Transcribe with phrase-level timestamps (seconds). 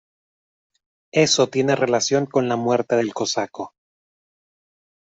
[1.13, 3.73] Eso tiene relación con la muerte del cosaco.